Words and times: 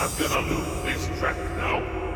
I'm 0.00 0.08
gonna 0.16 0.40
lose 0.48 0.82
this 0.82 1.18
track 1.18 1.36
now. 1.58 2.09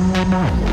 one, 0.00 0.30
one, 0.30 0.60
one. 0.60 0.69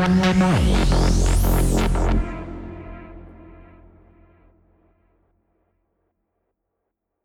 one 0.00 0.16
more 0.16 0.32
night. 0.32 1.09